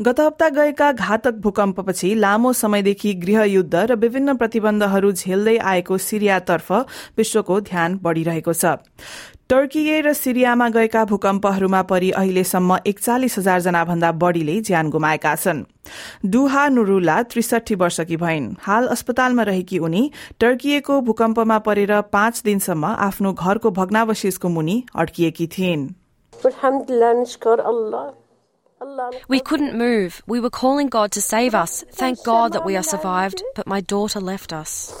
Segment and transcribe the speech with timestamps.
[0.00, 6.70] गत हप्ता गएका घातक भूकम्पपछि लामो समयदेखि गृहयुद्ध र विभिन्न प्रतिबन्धहरू झेल्दै आएको सिरियातर्फ
[7.18, 8.78] विश्वको ध्यान बढ़िरहेको छ।
[9.50, 15.64] टर्किए र सिरियामा गएका भूकम्पहरूमा परि अहिलेसम्म एकचालिस हजार जना भन्दा बढ़ीले ज्यान गुमाएका छन्।
[16.24, 23.32] डुहा नुरुला त्रिसठी वर्षकी भइन्। हाल अस्पतालमा रहेकी उनी टर्किएको भूकम्पमा परेर पाँच दिनसम्म आफ्नो
[23.34, 25.88] घरको भग्नावशेषको मुनि अड्किएकी थिइन्।
[29.28, 30.22] We couldn't move.
[30.26, 31.84] We were calling God to save us.
[31.92, 34.92] Thank God that we are survived, but my daughter left us.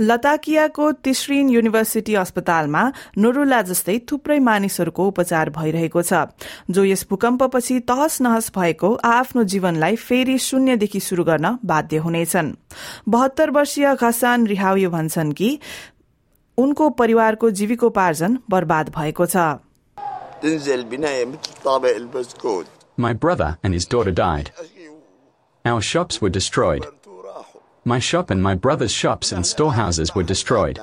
[0.00, 2.82] लताकियाको तिश्रिन युनिभर्सिटी अस्पतालमा
[3.18, 6.22] नुरुल्ला जस्तै थुप्रै मानिसहरूको उपचार भइरहेको छ
[6.70, 12.52] जो यस भूकम्पपछि तहस नहस भएको आफ्नो जीवनलाई फेरि शून्यदेखि शुरू गर्न बाध्य हुनेछन्
[13.08, 15.50] बहत्तर वर्षीय घसान रिहाउ भन्छन् कि
[16.58, 19.48] उनको परिवारको जीविकोपार्जन बर्बाद भएको छ
[22.96, 24.50] My brother and his daughter died.
[25.64, 26.86] Our shops were destroyed.
[27.84, 30.80] My shop and my brother's shops and storehouses were destroyed.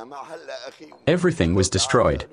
[1.06, 2.26] Everything was destroyed.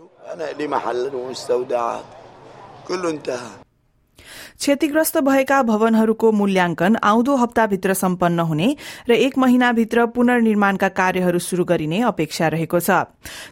[4.61, 8.67] क्षतिग्रस्त भएका भवनहरूको मूल्याङ्कन आउँदो हप्ताभित्र सम्पन्न हुने
[9.09, 12.91] र एक महिनाभित्र पुनर्निर्माणका कार्यहरू शुरू गरिने अपेक्षा रहेको छ।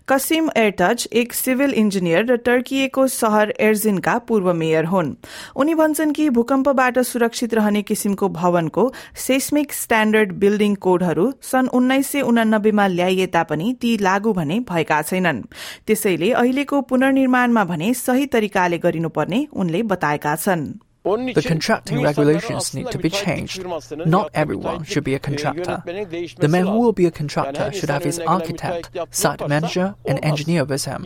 [0.05, 5.15] कसिम एयरटच एक सिभिल इन्जिनियर र टर्किएको शहर एर्जिनका पूर्व मेयर हुन्।
[5.57, 8.85] उनी भन्छन् कि भूकम्पबाट सुरक्षित रहने किसिमको भवनको
[9.17, 15.41] सेस्मिक स्ट्याण्डर्ड बिल्डिङ कोडहरू सन् उन्नाइस सय उनानब्बेमा ल्याइए तापनि ती लागू भने भएका छैनन्।
[15.87, 20.67] त्यसैले अहिलेको पुनर्निर्माणमा भने सही तरिकाले गरिनुपर्ने उनले बताएका छन्।
[21.08, 23.66] The contracting regulations need to be changed.
[24.06, 25.84] Not everyone should be a contractor.
[25.86, 30.64] The man who will be a contractor should have his architect, site manager, and engineer
[30.64, 31.06] with him.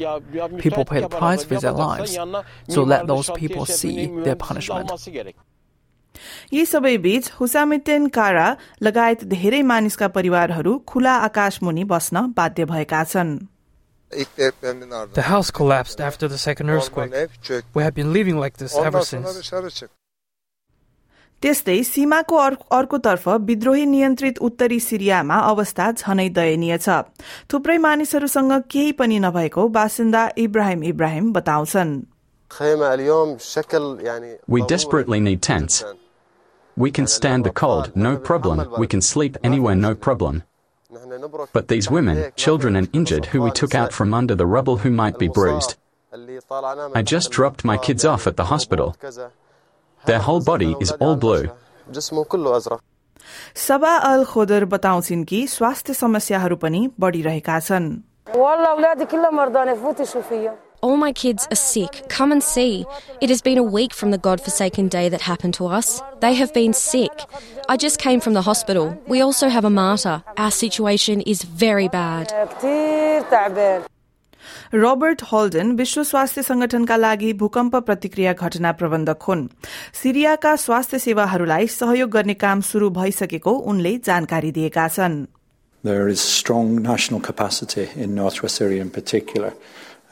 [0.60, 2.16] People pay the price with their lives,
[2.70, 4.92] so let those people see their punishment.
[6.54, 8.46] यी सबै बीच हुसामितेन कारा
[8.84, 13.38] लगायत धेरै मानिसका परिवारहरू खुला आकाश मुनि बस्न बाध्य भएका छन्
[14.12, 17.14] The house collapsed after the second earthquake.
[17.74, 19.44] We have been living like this ever since.
[21.42, 22.36] त्यस्तै सीमाको
[22.78, 26.96] अर्कोतर्फ विद्रोही नियन्त्रित उत्तरी सिरियामा अवस्था झनै दयनीय छ
[27.54, 31.94] थुप्रै मानिसहरूसँग केही पनि नभएको बासिन्दा इब्राहिम इब्राहिम बताउँछन्
[34.48, 35.84] We desperately need tents.
[36.78, 38.66] We can stand the cold, no problem.
[38.78, 40.44] We can sleep anywhere, no problem.
[41.54, 44.92] But these women, children, and injured who we took out from under the rubble who
[44.92, 45.76] might be bruised.
[46.96, 48.96] I just dropped my kids off at the hospital.
[50.06, 51.50] Their whole body is all blue.
[53.56, 57.88] सबा अल खोदर बताउँछिन् कि स्वास्थ्य समस्याहरू पनि बढ़िरहेका छन्
[60.82, 62.04] All my kids are sick.
[62.08, 62.86] Come and see.
[63.20, 66.02] It has been a week from the God-forsaken day that happened to us.
[66.20, 67.12] They have been sick.
[67.68, 68.98] I just came from the hospital.
[69.08, 70.24] We also have a martyr.
[70.38, 72.32] Our situation is very bad.
[74.74, 79.48] Robert holding विश्व स्वास्थ्य संगठनका लागि भूकम्प प्रतिक्रिया घटना प्रबन्धक हुन्
[80.02, 85.26] सिरियाका स्वास्थ्य सेवाहरूलाई सहयोग गर्ने काम शुरू भइसकेको उनले जानकारी दिएका छन्
[85.84, 89.54] There is strong national capacity in northwest Syria in particular.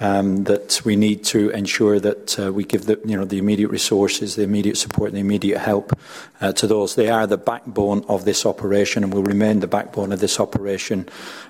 [0.03, 3.69] Um, that we need to ensure that uh, we give the, you know, the immediate
[3.69, 5.93] resources, the immediate support, and the immediate help
[6.41, 6.95] uh, to those.
[6.95, 11.07] They are the backbone of this operation and will remain the backbone of this operation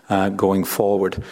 [0.09, 1.23] uh, going forward.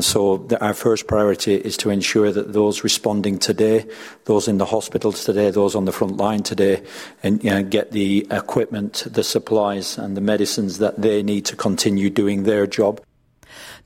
[0.00, 3.86] so our first priority is to ensure that those responding today,
[4.24, 6.82] those in the hospitals today, those on the front line today,
[7.22, 11.54] and you know, get the equipment, the supplies, and the medicines that they need to
[11.54, 13.00] continue doing their job.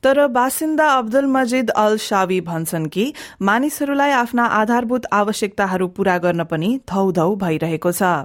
[0.03, 3.05] तर बासिन्दा अब्दुल मजिद अल शावी भन्छन् कि
[3.49, 8.15] मानिसहरूलाई आफ्ना आधारभूत आवश्यकताहरू पूरा गर्न पनि धौधौ भइरहेको छ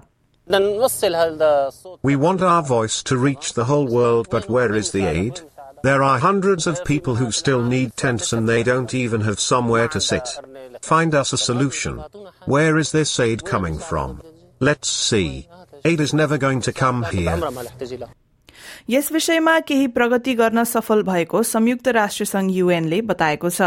[2.02, 5.42] We want our voice to reach the whole world, but where is the aid?
[5.82, 9.88] There are hundreds of people who still need tents and they don't even have somewhere
[9.88, 10.28] to sit.
[10.82, 12.02] Find us a solution.
[12.46, 14.20] Where is this aid coming from?
[14.58, 15.48] Let's see.
[15.84, 17.38] Aid is never going to come here.
[18.89, 23.61] यस विषयमा केही प्रगति गर्न सफल भएको संयुक्त राष्ट्र संघ यूएनले बताएको छ।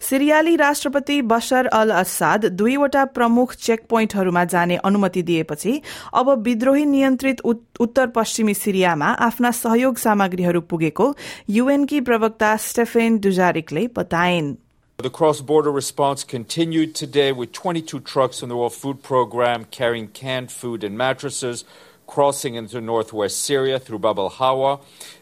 [0.00, 5.80] सिरियाली राष्ट्रपति बशर अल असाद दुईवटा प्रमुख चेक पोइन्टहरूमा जाने अनुमति दिएपछि
[6.14, 7.40] अब विद्रोही नियन्त्रित
[7.80, 11.14] उत्तर पश्चिमी सिरियामा आफ्ना सहयोग सामग्रीहरू पुगेको
[11.50, 14.56] यूएनकी प्रवक्ता स्टेफेन डुजारिकले बताइन्।
[14.98, 20.50] The cross-border response continued today with 22 trucks on the World Food Program carrying canned
[20.50, 21.64] food and mattresses,
[22.07, 24.79] crossing into northwest Syria through Bab al Hawa.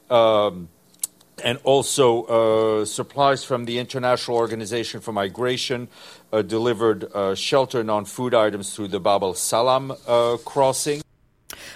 [0.10, 0.70] Um,
[1.44, 5.88] and also uh, supplies from the International Organization for Migration
[6.32, 11.02] uh, delivered uh, shelter non-food items through the Bab al-Salam uh, crossing.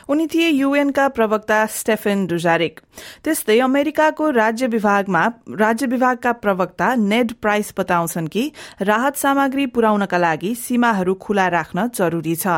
[0.10, 2.80] उनी थिए युएनका प्रवक्ता Stephen Dujarric
[3.26, 5.24] त्यस्तै अमेरिकाको राज्य विभागमा
[5.62, 8.44] राज्य विभागका प्रवक्ता नेड प्राइस बताउँछन् कि
[8.92, 12.58] राहत सामग्री पुर्याउनका लागि सीमाहरू खुला राख्न जरूरी छ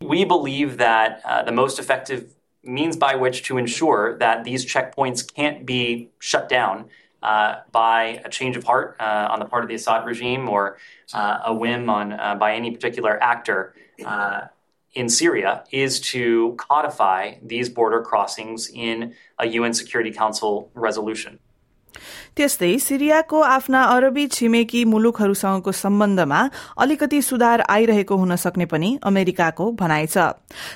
[0.00, 5.34] we believe that uh, the most effective means by which to ensure that these checkpoints
[5.34, 6.88] can't be shut down
[7.22, 10.78] uh, by a change of heart uh, on the part of the Assad regime or
[11.14, 13.74] uh, a whim on uh, by any particular actor
[14.04, 14.42] uh,
[14.94, 21.38] in Syria is to codify these border crossings in a UN Security Council resolution.
[22.36, 26.40] त्यस्तै सिरियाको आफ्ना अरबी छिमेकी मुलुकहरूसँगको सम्बन्धमा
[26.78, 30.18] अलिकति सुधार आइरहेको हुन सक्ने पनि अमेरिकाको भनाइ छ।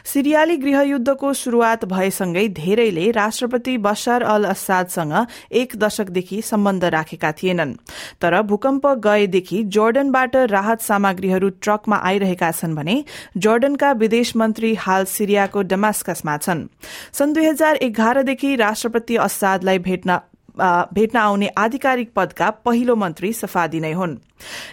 [0.04, 5.14] सिरियाली गृहयुद्धको शुरूआत भएसँगै धेरैले राष्ट्रपति बशर अल असादसँग
[5.52, 7.74] एक दशकदेखि सम्बन्ध राखेका थिएनन्।
[8.20, 12.96] तर भूकम्प गएदेखि जोर्डनबाट राहत सामग्रीहरू ट्रकमा आइरहेका छन् भने
[13.36, 16.66] जोर्डनका विदेश मन्त्री हाल सिरियाको डमास्कसमा छन्।
[17.12, 20.18] सन् दुई हजार एघारदेखि राष्ट्रपति असादलाई भेट्न
[20.58, 24.16] भेट्न आउने आधिकारिक पदका पहिलो मन्त्री सफादी नै हुन्।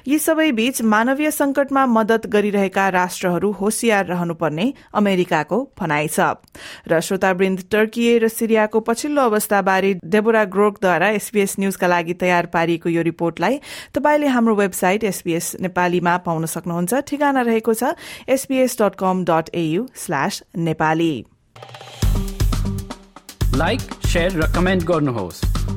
[0.08, 6.20] यी सबै बीच मानवीय संकटमा मदत गरिरहेका राष्ट्रहरू होशियार रहनुपर्ने अमेरिकाको भनाइ छ।
[6.90, 13.02] र श्रोतावृन्द टर्की र सिरियाको पछिल्लो अवस्थाबारे डेबोरा ग्रोकद्वारा एसपीएस न्यूजका लागि तयार पारिएको यो
[13.04, 13.60] रिपोर्टलाई
[13.94, 17.94] तपाईँले हाम्रो वेबसाइट एसपीएस नेपालीमा पाउन सक्नुहुन्छ। ठिकाना रहेको छ
[18.28, 21.14] SPS dot com dot AU slash Nepali.
[23.56, 23.82] Like
[24.16, 25.59] र कमेन्ट गर्नुहोस्।